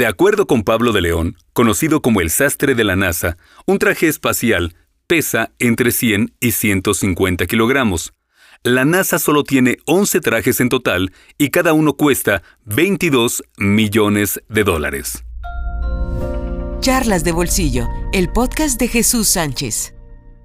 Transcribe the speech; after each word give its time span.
De 0.00 0.06
acuerdo 0.06 0.46
con 0.46 0.62
Pablo 0.62 0.92
de 0.92 1.02
León, 1.02 1.36
conocido 1.52 2.00
como 2.00 2.22
el 2.22 2.30
sastre 2.30 2.74
de 2.74 2.84
la 2.84 2.96
NASA, 2.96 3.36
un 3.66 3.78
traje 3.78 4.08
espacial 4.08 4.74
pesa 5.06 5.52
entre 5.58 5.90
100 5.90 6.32
y 6.40 6.52
150 6.52 7.44
kilogramos. 7.44 8.14
La 8.62 8.86
NASA 8.86 9.18
solo 9.18 9.44
tiene 9.44 9.76
11 9.84 10.20
trajes 10.20 10.58
en 10.60 10.70
total 10.70 11.12
y 11.36 11.50
cada 11.50 11.74
uno 11.74 11.98
cuesta 11.98 12.42
22 12.64 13.44
millones 13.58 14.40
de 14.48 14.64
dólares. 14.64 15.22
Charlas 16.80 17.22
de 17.22 17.32
Bolsillo, 17.32 17.86
el 18.14 18.32
podcast 18.32 18.80
de 18.80 18.88
Jesús 18.88 19.28
Sánchez. 19.28 19.92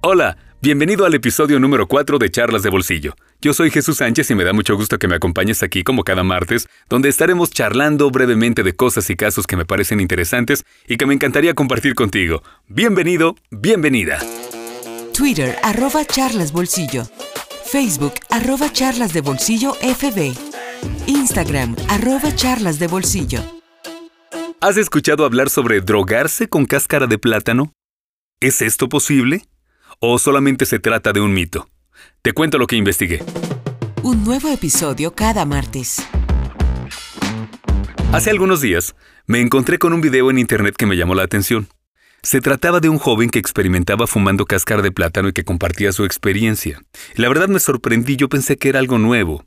Hola, 0.02 0.38
bienvenido 0.66 1.05
al 1.05 1.13
episodio 1.13 1.59
número 1.59 1.88
4 1.88 2.18
de 2.18 2.31
Charlas 2.31 2.63
de 2.63 2.71
Bolsillo. 2.71 3.13
Yo 3.39 3.54
soy 3.54 3.70
Jesús 3.70 3.98
Sánchez 3.98 4.31
y 4.31 4.36
me 4.36 4.43
da 4.43 4.52
mucho 4.52 4.75
gusto 4.75 4.98
que 4.98 5.07
me 5.07 5.13
acompañes 5.13 5.61
aquí 5.61 5.84
como 5.84 6.04
cada 6.04 6.23
martes, 6.23 6.68
donde 6.89 7.07
estaremos 7.07 7.52
charlando 7.52 8.09
brevemente 8.09 8.63
de 8.63 8.75
cosas 8.75 9.07
y 9.12 9.16
casos 9.16 9.45
que 9.45 9.57
me 9.57 9.66
parecen 9.66 9.99
interesantes 9.99 10.63
y 10.88 10.98
que 10.98 11.05
me 11.05 11.13
encantaría 11.13 11.54
compartir 11.54 11.93
contigo. 11.93 12.41
Bienvenido, 12.67 13.35
bienvenida. 13.52 14.17
Twitter, 15.16 15.55
arroba 15.62 16.04
charlas 16.04 16.52
bolsillo. 16.52 17.04
Facebook, 17.63 18.13
arroba 18.32 18.73
charlas 18.73 19.13
de 19.13 19.21
bolsillo 19.21 19.76
FB. 19.76 20.34
Instagram, 21.05 21.76
arroba 21.90 22.35
charlas 22.35 22.79
de 22.79 22.88
bolsillo. 22.88 23.40
¿Has 24.62 24.77
escuchado 24.77 25.26
hablar 25.26 25.52
sobre 25.52 25.82
drogarse 25.82 26.49
con 26.49 26.66
cáscara 26.66 27.05
de 27.05 27.20
plátano? 27.20 27.71
¿Es 28.40 28.63
esto 28.63 28.90
posible? 28.90 29.43
¿O 29.99 30.20
solamente 30.20 30.66
se 30.66 30.80
trata 30.80 31.13
de 31.13 31.22
un 31.22 31.34
mito? 31.34 31.70
Te 32.22 32.34
cuento 32.34 32.58
lo 32.58 32.67
que 32.67 32.76
investigué. 32.76 33.23
Un 34.04 34.23
nuevo 34.23 34.49
episodio 34.49 35.16
cada 35.16 35.45
martes. 35.45 36.05
Hace 38.12 38.30
algunos 38.30 38.62
días 38.62 38.95
me 39.26 39.40
encontré 39.41 39.80
con 39.80 39.94
un 39.94 40.02
video 40.02 40.30
en 40.30 40.38
internet 40.38 40.76
que 40.77 40.85
me 40.85 40.98
llamó 40.98 41.16
la 41.16 41.23
atención. 41.23 41.68
Se 42.23 42.41
trataba 42.41 42.80
de 42.80 42.90
un 42.90 42.98
joven 42.98 43.30
que 43.30 43.40
experimentaba 43.40 44.05
fumando 44.07 44.46
cáscara 44.46 44.82
de 44.82 44.91
plátano 44.91 45.29
y 45.29 45.34
que 45.34 45.43
compartía 45.43 45.91
su 45.91 46.05
experiencia. 46.05 46.82
la 47.16 47.29
verdad 47.29 47.48
me 47.48 47.60
sorprendí, 47.60 48.18
yo 48.18 48.27
pensé 48.29 48.57
que 48.57 48.70
era 48.70 48.79
algo 48.79 48.98
nuevo. 48.98 49.43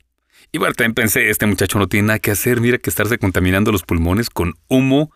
Y 0.51 0.57
bueno, 0.57 0.73
también 0.73 0.95
pensé, 0.95 1.29
este 1.29 1.45
muchacho 1.45 1.77
no 1.77 1.87
tiene 1.87 2.07
nada 2.07 2.19
que 2.19 2.31
hacer, 2.31 2.59
mira 2.59 2.79
que 2.79 2.89
estarse 2.89 3.19
contaminando 3.19 3.71
los 3.71 3.83
pulmones 3.83 4.29
con 4.29 4.55
humo 4.67 5.11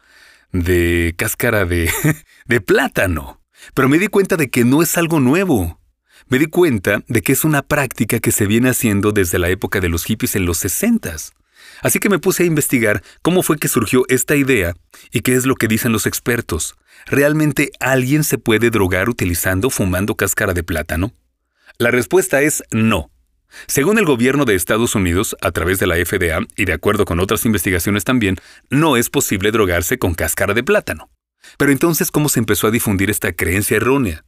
de 0.51 1.15
cáscara 1.17 1.65
de, 1.65 1.89
de 2.45 2.61
plátano. 2.61 3.42
Pero 3.73 3.89
me 3.89 3.99
di 3.99 4.07
cuenta 4.07 4.37
de 4.37 4.49
que 4.49 4.65
no 4.65 4.81
es 4.81 4.97
algo 4.97 5.19
nuevo. 5.19 5.79
Me 6.27 6.39
di 6.39 6.45
cuenta 6.45 7.03
de 7.07 7.21
que 7.21 7.33
es 7.33 7.43
una 7.43 7.61
práctica 7.61 8.19
que 8.19 8.31
se 8.31 8.47
viene 8.47 8.69
haciendo 8.69 9.11
desde 9.11 9.39
la 9.39 9.49
época 9.49 9.79
de 9.79 9.89
los 9.89 10.05
hippies 10.05 10.35
en 10.35 10.45
los 10.45 10.57
60. 10.59 11.15
Así 11.81 11.99
que 11.99 12.09
me 12.09 12.19
puse 12.19 12.43
a 12.43 12.45
investigar 12.45 13.03
cómo 13.21 13.43
fue 13.43 13.57
que 13.57 13.67
surgió 13.67 14.05
esta 14.07 14.35
idea 14.35 14.75
y 15.11 15.21
qué 15.21 15.35
es 15.35 15.45
lo 15.45 15.55
que 15.55 15.67
dicen 15.67 15.91
los 15.91 16.05
expertos. 16.05 16.75
¿Realmente 17.05 17.71
alguien 17.79 18.23
se 18.23 18.37
puede 18.37 18.69
drogar 18.69 19.09
utilizando 19.09 19.69
fumando 19.69 20.15
cáscara 20.15 20.53
de 20.53 20.63
plátano? 20.63 21.13
La 21.77 21.91
respuesta 21.91 22.41
es 22.41 22.63
no. 22.71 23.09
Según 23.67 23.97
el 23.99 24.05
gobierno 24.05 24.45
de 24.45 24.55
Estados 24.55 24.95
Unidos, 24.95 25.35
a 25.41 25.51
través 25.51 25.79
de 25.79 25.87
la 25.87 25.95
FDA 25.95 26.39
y 26.55 26.65
de 26.65 26.73
acuerdo 26.73 27.05
con 27.05 27.19
otras 27.19 27.45
investigaciones 27.45 28.03
también, 28.03 28.37
no 28.69 28.97
es 28.97 29.09
posible 29.09 29.51
drogarse 29.51 29.97
con 29.99 30.15
cáscara 30.15 30.53
de 30.53 30.63
plátano. 30.63 31.09
Pero 31.57 31.71
entonces, 31.71 32.11
¿cómo 32.11 32.29
se 32.29 32.39
empezó 32.39 32.67
a 32.67 32.71
difundir 32.71 33.09
esta 33.09 33.33
creencia 33.33 33.77
errónea? 33.77 34.25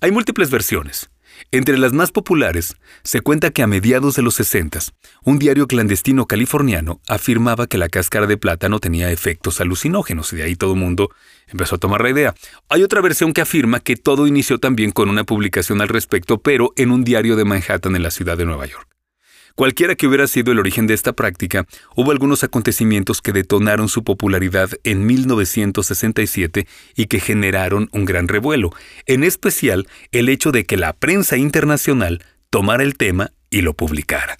Hay 0.00 0.12
múltiples 0.12 0.50
versiones. 0.50 1.10
Entre 1.52 1.78
las 1.78 1.92
más 1.92 2.12
populares, 2.12 2.76
se 3.02 3.20
cuenta 3.20 3.50
que 3.50 3.62
a 3.62 3.66
mediados 3.66 4.14
de 4.14 4.22
los 4.22 4.34
60, 4.34 4.80
un 5.24 5.38
diario 5.38 5.66
clandestino 5.66 6.26
californiano 6.26 7.00
afirmaba 7.08 7.66
que 7.66 7.78
la 7.78 7.88
cáscara 7.88 8.26
de 8.26 8.36
plátano 8.36 8.78
tenía 8.78 9.10
efectos 9.10 9.60
alucinógenos 9.60 10.32
y 10.32 10.36
de 10.36 10.42
ahí 10.44 10.56
todo 10.56 10.74
el 10.74 10.80
mundo 10.80 11.10
empezó 11.48 11.76
a 11.76 11.78
tomar 11.78 12.02
la 12.02 12.10
idea. 12.10 12.34
Hay 12.68 12.82
otra 12.82 13.00
versión 13.00 13.32
que 13.32 13.40
afirma 13.40 13.80
que 13.80 13.96
todo 13.96 14.26
inició 14.26 14.58
también 14.58 14.92
con 14.92 15.08
una 15.08 15.24
publicación 15.24 15.80
al 15.80 15.88
respecto, 15.88 16.40
pero 16.40 16.72
en 16.76 16.90
un 16.90 17.04
diario 17.04 17.36
de 17.36 17.44
Manhattan 17.44 17.96
en 17.96 18.02
la 18.02 18.10
ciudad 18.10 18.36
de 18.36 18.44
Nueva 18.44 18.66
York. 18.66 18.99
Cualquiera 19.54 19.94
que 19.94 20.06
hubiera 20.06 20.26
sido 20.26 20.52
el 20.52 20.58
origen 20.58 20.86
de 20.86 20.94
esta 20.94 21.12
práctica, 21.12 21.66
hubo 21.96 22.12
algunos 22.12 22.44
acontecimientos 22.44 23.20
que 23.22 23.32
detonaron 23.32 23.88
su 23.88 24.04
popularidad 24.04 24.70
en 24.84 25.06
1967 25.06 26.66
y 26.96 27.06
que 27.06 27.20
generaron 27.20 27.88
un 27.92 28.04
gran 28.04 28.28
revuelo, 28.28 28.70
en 29.06 29.24
especial 29.24 29.88
el 30.12 30.28
hecho 30.28 30.52
de 30.52 30.64
que 30.64 30.76
la 30.76 30.92
prensa 30.92 31.36
internacional 31.36 32.24
tomara 32.50 32.82
el 32.82 32.96
tema 32.96 33.32
y 33.50 33.62
lo 33.62 33.74
publicara. 33.74 34.36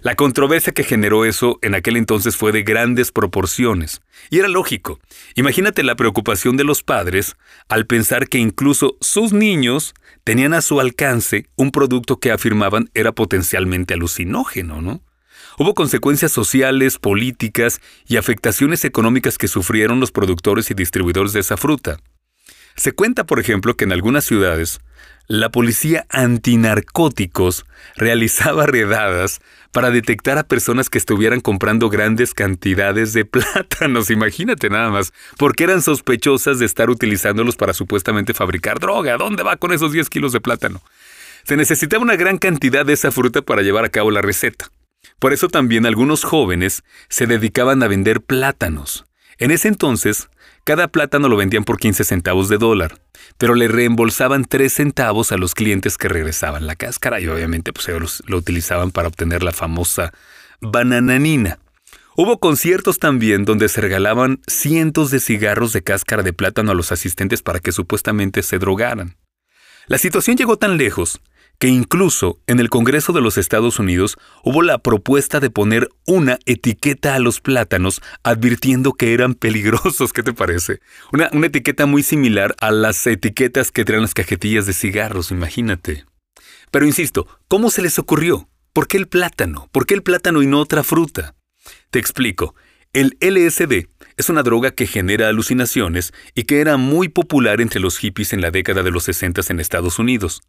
La 0.00 0.14
controversia 0.14 0.72
que 0.72 0.84
generó 0.84 1.24
eso 1.24 1.58
en 1.62 1.74
aquel 1.74 1.96
entonces 1.96 2.36
fue 2.36 2.52
de 2.52 2.62
grandes 2.62 3.12
proporciones. 3.12 4.02
Y 4.30 4.38
era 4.38 4.48
lógico. 4.48 5.00
Imagínate 5.34 5.82
la 5.82 5.96
preocupación 5.96 6.56
de 6.56 6.64
los 6.64 6.82
padres 6.82 7.36
al 7.68 7.86
pensar 7.86 8.28
que 8.28 8.38
incluso 8.38 8.96
sus 9.00 9.32
niños 9.32 9.94
tenían 10.24 10.54
a 10.54 10.62
su 10.62 10.80
alcance 10.80 11.46
un 11.56 11.70
producto 11.70 12.18
que 12.18 12.32
afirmaban 12.32 12.90
era 12.94 13.12
potencialmente 13.12 13.94
alucinógeno, 13.94 14.80
¿no? 14.80 15.02
Hubo 15.56 15.74
consecuencias 15.74 16.32
sociales, 16.32 16.98
políticas 16.98 17.80
y 18.06 18.16
afectaciones 18.16 18.84
económicas 18.84 19.38
que 19.38 19.46
sufrieron 19.46 20.00
los 20.00 20.10
productores 20.10 20.70
y 20.70 20.74
distribuidores 20.74 21.32
de 21.32 21.40
esa 21.40 21.56
fruta. 21.56 21.98
Se 22.76 22.92
cuenta, 22.92 23.24
por 23.24 23.38
ejemplo, 23.40 23.76
que 23.76 23.84
en 23.84 23.92
algunas 23.92 24.24
ciudades 24.24 24.80
la 25.26 25.50
policía 25.50 26.06
antinarcóticos 26.10 27.64
realizaba 27.96 28.66
redadas 28.66 29.40
para 29.72 29.90
detectar 29.90 30.38
a 30.38 30.44
personas 30.44 30.90
que 30.90 30.98
estuvieran 30.98 31.40
comprando 31.40 31.88
grandes 31.88 32.34
cantidades 32.34 33.12
de 33.12 33.24
plátanos, 33.24 34.10
imagínate 34.10 34.70
nada 34.70 34.90
más, 34.90 35.12
porque 35.38 35.64
eran 35.64 35.82
sospechosas 35.82 36.58
de 36.58 36.66
estar 36.66 36.90
utilizándolos 36.90 37.56
para 37.56 37.74
supuestamente 37.74 38.34
fabricar 38.34 38.78
droga. 38.78 39.16
¿Dónde 39.16 39.42
va 39.42 39.56
con 39.56 39.72
esos 39.72 39.92
10 39.92 40.10
kilos 40.10 40.32
de 40.32 40.40
plátano? 40.40 40.82
Se 41.44 41.56
necesitaba 41.56 42.02
una 42.02 42.16
gran 42.16 42.38
cantidad 42.38 42.86
de 42.86 42.94
esa 42.94 43.10
fruta 43.10 43.42
para 43.42 43.62
llevar 43.62 43.84
a 43.84 43.90
cabo 43.90 44.10
la 44.10 44.22
receta. 44.22 44.70
Por 45.18 45.32
eso 45.32 45.48
también 45.48 45.86
algunos 45.86 46.24
jóvenes 46.24 46.82
se 47.08 47.26
dedicaban 47.26 47.82
a 47.82 47.88
vender 47.88 48.20
plátanos. 48.22 49.04
En 49.38 49.50
ese 49.50 49.68
entonces, 49.68 50.28
cada 50.64 50.88
plátano 50.88 51.28
lo 51.28 51.36
vendían 51.36 51.64
por 51.64 51.78
15 51.78 52.04
centavos 52.04 52.48
de 52.48 52.56
dólar, 52.56 52.98
pero 53.36 53.54
le 53.54 53.68
reembolsaban 53.68 54.44
3 54.44 54.72
centavos 54.72 55.30
a 55.30 55.36
los 55.36 55.54
clientes 55.54 55.98
que 55.98 56.08
regresaban 56.08 56.66
la 56.66 56.74
cáscara 56.74 57.20
y 57.20 57.28
obviamente 57.28 57.72
pues 57.72 57.88
ellos 57.88 58.22
lo 58.26 58.38
utilizaban 58.38 58.90
para 58.90 59.08
obtener 59.08 59.42
la 59.42 59.52
famosa 59.52 60.12
banananina. 60.60 61.58
Hubo 62.16 62.38
conciertos 62.38 62.98
también 62.98 63.44
donde 63.44 63.68
se 63.68 63.80
regalaban 63.80 64.40
cientos 64.46 65.10
de 65.10 65.20
cigarros 65.20 65.72
de 65.72 65.82
cáscara 65.82 66.22
de 66.22 66.32
plátano 66.32 66.70
a 66.70 66.74
los 66.74 66.92
asistentes 66.92 67.42
para 67.42 67.60
que 67.60 67.72
supuestamente 67.72 68.42
se 68.42 68.58
drogaran. 68.58 69.16
La 69.86 69.98
situación 69.98 70.36
llegó 70.36 70.56
tan 70.56 70.78
lejos 70.78 71.20
que 71.58 71.68
incluso 71.68 72.40
en 72.46 72.60
el 72.60 72.70
Congreso 72.70 73.12
de 73.12 73.20
los 73.20 73.38
Estados 73.38 73.78
Unidos 73.78 74.16
hubo 74.42 74.62
la 74.62 74.78
propuesta 74.78 75.40
de 75.40 75.50
poner 75.50 75.88
una 76.06 76.38
etiqueta 76.46 77.14
a 77.14 77.18
los 77.18 77.40
plátanos 77.40 78.02
advirtiendo 78.22 78.92
que 78.92 79.14
eran 79.14 79.34
peligrosos. 79.34 80.12
¿Qué 80.12 80.22
te 80.22 80.32
parece? 80.32 80.80
Una, 81.12 81.30
una 81.32 81.46
etiqueta 81.46 81.86
muy 81.86 82.02
similar 82.02 82.54
a 82.60 82.70
las 82.70 83.06
etiquetas 83.06 83.70
que 83.70 83.84
traen 83.84 84.02
las 84.02 84.14
cajetillas 84.14 84.66
de 84.66 84.72
cigarros, 84.72 85.30
imagínate. 85.30 86.04
Pero 86.70 86.86
insisto, 86.86 87.26
¿cómo 87.48 87.70
se 87.70 87.82
les 87.82 87.98
ocurrió? 87.98 88.48
¿Por 88.72 88.88
qué 88.88 88.96
el 88.96 89.06
plátano? 89.06 89.68
¿Por 89.70 89.86
qué 89.86 89.94
el 89.94 90.02
plátano 90.02 90.42
y 90.42 90.46
no 90.46 90.60
otra 90.60 90.82
fruta? 90.82 91.36
Te 91.90 91.98
explico. 91.98 92.54
El 92.92 93.16
LSD 93.20 93.88
es 94.16 94.28
una 94.28 94.42
droga 94.42 94.70
que 94.70 94.86
genera 94.86 95.28
alucinaciones 95.28 96.12
y 96.34 96.44
que 96.44 96.60
era 96.60 96.76
muy 96.76 97.08
popular 97.08 97.60
entre 97.60 97.80
los 97.80 97.98
hippies 97.98 98.32
en 98.32 98.40
la 98.40 98.50
década 98.50 98.82
de 98.82 98.90
los 98.90 99.04
60 99.04 99.42
en 99.48 99.60
Estados 99.60 99.98
Unidos. 99.98 100.42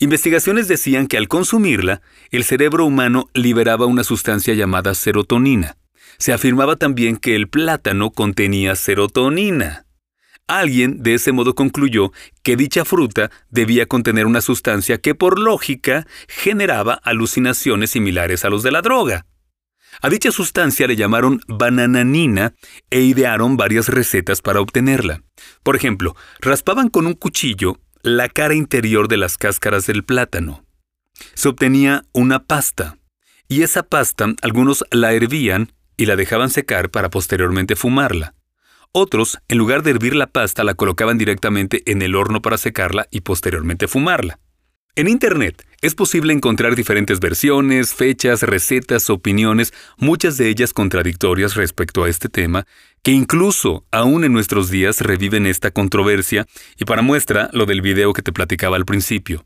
Investigaciones 0.00 0.68
decían 0.68 1.08
que 1.08 1.16
al 1.16 1.26
consumirla, 1.26 2.02
el 2.30 2.44
cerebro 2.44 2.84
humano 2.84 3.28
liberaba 3.34 3.86
una 3.86 4.04
sustancia 4.04 4.54
llamada 4.54 4.94
serotonina. 4.94 5.76
Se 6.18 6.32
afirmaba 6.32 6.76
también 6.76 7.16
que 7.16 7.34
el 7.34 7.48
plátano 7.48 8.10
contenía 8.10 8.76
serotonina. 8.76 9.86
Alguien 10.46 11.02
de 11.02 11.14
ese 11.14 11.32
modo 11.32 11.54
concluyó 11.54 12.12
que 12.42 12.56
dicha 12.56 12.84
fruta 12.84 13.30
debía 13.50 13.86
contener 13.86 14.26
una 14.26 14.40
sustancia 14.40 14.98
que 14.98 15.14
por 15.14 15.38
lógica 15.38 16.06
generaba 16.28 16.94
alucinaciones 16.94 17.90
similares 17.90 18.44
a 18.44 18.50
los 18.50 18.62
de 18.62 18.70
la 18.70 18.82
droga. 18.82 19.26
A 20.00 20.08
dicha 20.08 20.30
sustancia 20.30 20.86
le 20.86 20.96
llamaron 20.96 21.40
banananina 21.48 22.54
e 22.88 23.00
idearon 23.00 23.56
varias 23.56 23.88
recetas 23.88 24.42
para 24.42 24.60
obtenerla. 24.60 25.22
Por 25.62 25.76
ejemplo, 25.76 26.14
raspaban 26.40 26.88
con 26.88 27.06
un 27.06 27.14
cuchillo 27.14 27.80
la 28.02 28.28
cara 28.28 28.54
interior 28.54 29.08
de 29.08 29.16
las 29.16 29.38
cáscaras 29.38 29.86
del 29.86 30.04
plátano. 30.04 30.64
Se 31.34 31.48
obtenía 31.48 32.04
una 32.12 32.44
pasta, 32.44 32.98
y 33.48 33.62
esa 33.62 33.82
pasta 33.82 34.26
algunos 34.42 34.84
la 34.90 35.12
hervían 35.12 35.72
y 35.96 36.06
la 36.06 36.16
dejaban 36.16 36.50
secar 36.50 36.90
para 36.90 37.10
posteriormente 37.10 37.76
fumarla. 37.76 38.34
Otros, 38.92 39.38
en 39.48 39.58
lugar 39.58 39.82
de 39.82 39.90
hervir 39.90 40.16
la 40.16 40.28
pasta, 40.28 40.64
la 40.64 40.74
colocaban 40.74 41.18
directamente 41.18 41.82
en 41.90 42.02
el 42.02 42.14
horno 42.14 42.40
para 42.40 42.56
secarla 42.56 43.06
y 43.10 43.20
posteriormente 43.20 43.86
fumarla. 43.86 44.38
En 44.94 45.08
Internet 45.08 45.66
Es 45.80 45.94
posible 45.94 46.32
encontrar 46.32 46.74
diferentes 46.74 47.20
versiones, 47.20 47.94
fechas, 47.94 48.42
recetas, 48.42 49.10
opiniones, 49.10 49.72
muchas 49.96 50.36
de 50.36 50.48
ellas 50.48 50.72
contradictorias 50.72 51.54
respecto 51.54 52.02
a 52.02 52.08
este 52.08 52.28
tema, 52.28 52.66
que 53.04 53.12
incluso 53.12 53.86
aún 53.92 54.24
en 54.24 54.32
nuestros 54.32 54.70
días 54.70 55.00
reviven 55.00 55.46
esta 55.46 55.70
controversia, 55.70 56.48
y 56.76 56.84
para 56.84 57.02
muestra 57.02 57.48
lo 57.52 57.64
del 57.64 57.80
video 57.80 58.12
que 58.12 58.22
te 58.22 58.32
platicaba 58.32 58.74
al 58.74 58.86
principio. 58.86 59.44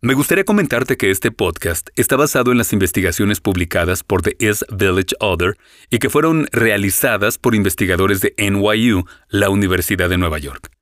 Me 0.00 0.14
gustaría 0.14 0.44
comentarte 0.44 0.96
que 0.96 1.10
este 1.10 1.32
podcast 1.32 1.88
está 1.96 2.14
basado 2.14 2.52
en 2.52 2.58
las 2.58 2.72
investigaciones 2.72 3.40
publicadas 3.40 4.04
por 4.04 4.22
The 4.22 4.36
East 4.38 4.62
Village 4.70 5.16
Other 5.18 5.56
y 5.90 5.98
que 5.98 6.10
fueron 6.10 6.46
realizadas 6.52 7.38
por 7.38 7.56
investigadores 7.56 8.20
de 8.20 8.34
NYU, 8.38 9.04
la 9.30 9.50
Universidad 9.50 10.08
de 10.08 10.18
Nueva 10.18 10.38
York. 10.38 10.75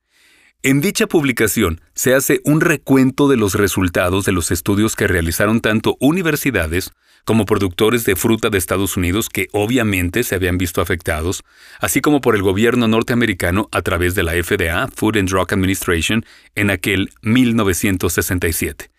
En 0.65 0.81
dicha 0.81 1.05
publicación 1.05 1.79
se 1.93 2.15
hace 2.15 2.41
un 2.43 2.59
recuento 2.59 3.27
de 3.27 3.37
los 3.37 3.53
resultados 3.53 4.25
de 4.25 4.31
los 4.31 4.49
estudios 4.49 4.95
que 4.95 5.05
realizaron 5.05 5.61
tanto 5.61 5.95
universidades 5.99 6.89
como 7.23 7.45
productores 7.45 8.03
de 8.03 8.15
fruta 8.15 8.49
de 8.49 8.57
Estados 8.57 8.97
Unidos 8.97 9.29
que 9.29 9.45
obviamente 9.51 10.23
se 10.23 10.33
habían 10.33 10.57
visto 10.57 10.81
afectados, 10.81 11.43
así 11.79 12.01
como 12.01 12.19
por 12.19 12.35
el 12.35 12.41
gobierno 12.41 12.87
norteamericano 12.87 13.69
a 13.71 13.83
través 13.83 14.15
de 14.15 14.23
la 14.23 14.31
FDA, 14.31 14.87
Food 14.87 15.17
and 15.17 15.29
Drug 15.29 15.53
Administration, 15.53 16.25
en 16.55 16.71
aquel 16.71 17.11
1967 17.21 18.89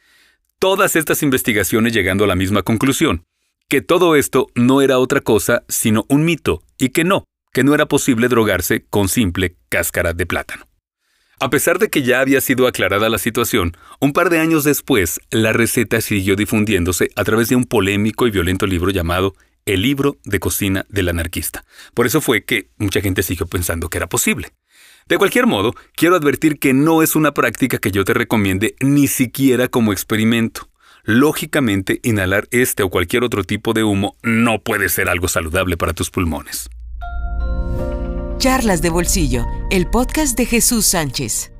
todas 0.61 0.95
estas 0.95 1.25
investigaciones 1.25 1.93
llegando 1.93 2.23
a 2.23 2.29
la 2.29 2.37
misma 2.37 2.63
conclusión, 2.63 3.25
que 3.69 3.81
todo 3.81 4.15
esto 4.15 4.47
no 4.55 4.83
era 4.83 5.01
otra 5.01 5.21
cosa 5.21 5.65
sino 5.67 6.07
un 6.09 6.25
mito 6.25 6.63
y 6.79 6.91
que 6.91 7.03
no, 7.03 7.25
que 7.53 7.65
no 7.65 7.75
era 7.75 7.87
posible 7.87 8.29
drogarse 8.29 8.85
con 8.89 9.09
simple 9.09 9.57
cáscara 9.69 10.13
de 10.13 10.27
plátano. 10.27 10.76
A 11.39 11.51
pesar 11.51 11.79
de 11.79 11.91
que 11.91 12.03
ya 12.03 12.21
había 12.21 12.41
sido 12.41 12.67
aclarada 12.67 13.11
la 13.11 13.19
situación, 13.19 13.77
un 14.01 14.15
par 14.15 14.31
de 14.31 14.39
años 14.39 14.65
después, 14.65 15.21
la 15.31 15.53
receta 15.53 16.01
siguió 16.01 16.35
difundiéndose 16.35 17.11
a 17.15 17.25
través 17.25 17.51
de 17.51 17.57
un 17.57 17.65
polémico 17.65 18.27
y 18.27 18.31
violento 18.31 18.67
libro 18.67 18.91
llamado 18.91 19.35
El 19.67 19.83
libro 19.83 20.17
de 20.25 20.41
cocina 20.41 20.87
del 20.89 21.11
anarquista. 21.11 21.67
Por 21.93 22.07
eso 22.07 22.23
fue 22.23 22.45
que 22.45 22.71
mucha 22.79 23.03
gente 23.03 23.23
siguió 23.23 23.47
pensando 23.47 23.91
que 23.91 23.99
era 23.99 24.09
posible. 24.09 24.53
De 25.09 25.19
cualquier 25.19 25.47
modo, 25.47 25.75
quiero 25.95 26.17
advertir 26.17 26.59
que 26.59 26.73
no 26.73 27.03
es 27.03 27.15
una 27.15 27.35
práctica 27.35 27.77
que 27.77 27.91
yo 27.91 28.03
te 28.07 28.15
recomiende 28.15 28.75
ni 28.81 29.07
siquiera 29.07 29.69
como 29.69 29.93
experimento. 29.93 30.71
Lógicamente, 31.05 32.01
inhalar 32.03 32.49
este 32.51 32.83
o 32.83 32.89
cualquier 32.89 33.25
otro 33.25 33.45
tipo 33.45 33.75
de 33.75 33.85
humo 33.85 34.17
no 34.23 34.63
puede 34.63 34.89
ser 34.89 35.11
algo 35.11 35.29
saludable 35.29 35.77
para 35.77 35.93
tus 35.93 36.11
pulmones. 36.11 36.71
Charlas 38.39 38.81
de 38.81 38.91
Bolsillo, 38.91 39.47
el 39.71 39.87
podcast 39.89 40.39
de 40.39 40.47
Jesús 40.47 40.87
Sánchez. 40.87 41.53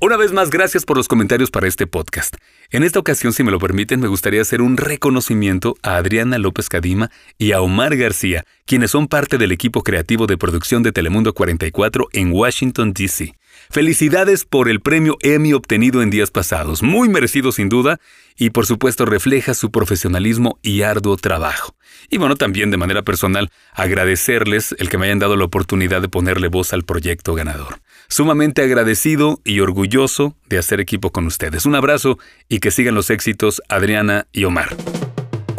Una 0.00 0.16
vez 0.16 0.32
más, 0.32 0.50
gracias 0.50 0.84
por 0.84 0.96
los 0.96 1.08
comentarios 1.08 1.50
para 1.50 1.66
este 1.68 1.86
podcast. 1.86 2.36
En 2.70 2.82
esta 2.82 2.98
ocasión, 2.98 3.32
si 3.32 3.44
me 3.44 3.50
lo 3.50 3.58
permiten, 3.58 4.00
me 4.00 4.08
gustaría 4.08 4.42
hacer 4.42 4.62
un 4.62 4.76
reconocimiento 4.76 5.76
a 5.82 5.96
Adriana 5.96 6.38
López 6.38 6.68
Cadima 6.68 7.10
y 7.38 7.52
a 7.52 7.60
Omar 7.60 7.96
García, 7.96 8.44
quienes 8.64 8.92
son 8.92 9.06
parte 9.06 9.38
del 9.38 9.52
equipo 9.52 9.82
creativo 9.82 10.26
de 10.26 10.36
producción 10.36 10.82
de 10.82 10.92
Telemundo 10.92 11.34
44 11.34 12.08
en 12.12 12.32
Washington, 12.32 12.92
D.C. 12.92 13.34
Felicidades 13.70 14.44
por 14.44 14.68
el 14.68 14.80
premio 14.80 15.16
Emmy 15.20 15.52
obtenido 15.52 16.02
en 16.02 16.10
días 16.10 16.30
pasados, 16.30 16.82
muy 16.82 17.08
merecido 17.08 17.52
sin 17.52 17.68
duda, 17.68 17.98
y 18.36 18.50
por 18.50 18.66
supuesto 18.66 19.04
refleja 19.04 19.54
su 19.54 19.70
profesionalismo 19.70 20.58
y 20.62 20.82
arduo 20.82 21.16
trabajo. 21.16 21.74
Y 22.10 22.18
bueno, 22.18 22.36
también 22.36 22.70
de 22.70 22.76
manera 22.76 23.02
personal, 23.02 23.50
agradecerles 23.72 24.74
el 24.78 24.88
que 24.88 24.98
me 24.98 25.06
hayan 25.06 25.18
dado 25.18 25.36
la 25.36 25.44
oportunidad 25.44 26.02
de 26.02 26.08
ponerle 26.08 26.48
voz 26.48 26.72
al 26.72 26.84
proyecto 26.84 27.34
ganador. 27.34 27.80
Sumamente 28.08 28.62
agradecido 28.62 29.40
y 29.44 29.60
orgulloso 29.60 30.36
de 30.48 30.58
hacer 30.58 30.80
equipo 30.80 31.12
con 31.12 31.26
ustedes. 31.26 31.64
Un 31.64 31.74
abrazo 31.74 32.18
y 32.48 32.58
que 32.58 32.70
sigan 32.70 32.94
los 32.94 33.10
éxitos 33.10 33.62
Adriana 33.68 34.26
y 34.32 34.44
Omar. 34.44 34.76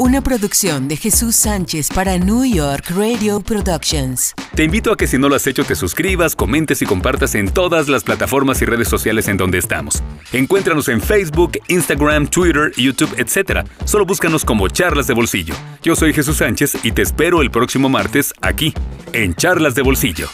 Una 0.03 0.19
producción 0.19 0.89
de 0.89 0.97
Jesús 0.97 1.33
Sánchez 1.33 1.87
para 1.87 2.17
New 2.17 2.43
York 2.43 2.91
Radio 2.93 3.39
Productions. 3.39 4.33
Te 4.53 4.65
invito 4.65 4.91
a 4.91 4.97
que 4.97 5.07
si 5.07 5.17
no 5.17 5.29
lo 5.29 5.35
has 5.35 5.47
hecho 5.47 5.63
te 5.63 5.75
suscribas, 5.75 6.35
comentes 6.35 6.81
y 6.81 6.85
compartas 6.85 7.35
en 7.35 7.47
todas 7.47 7.87
las 7.87 8.03
plataformas 8.03 8.61
y 8.61 8.65
redes 8.65 8.89
sociales 8.89 9.29
en 9.29 9.37
donde 9.37 9.59
estamos. 9.59 10.03
Encuéntranos 10.33 10.89
en 10.89 10.99
Facebook, 10.99 11.53
Instagram, 11.69 12.27
Twitter, 12.27 12.73
YouTube, 12.75 13.15
etc. 13.17 13.65
Solo 13.85 14.05
búscanos 14.05 14.43
como 14.43 14.67
Charlas 14.67 15.07
de 15.07 15.13
Bolsillo. 15.13 15.55
Yo 15.81 15.95
soy 15.95 16.11
Jesús 16.11 16.35
Sánchez 16.35 16.83
y 16.83 16.91
te 16.91 17.01
espero 17.01 17.41
el 17.41 17.49
próximo 17.49 17.87
martes 17.87 18.33
aquí, 18.41 18.73
en 19.13 19.33
Charlas 19.35 19.73
de 19.73 19.83
Bolsillo. 19.83 20.27